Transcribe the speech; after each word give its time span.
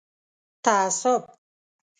تعصب 0.65 1.23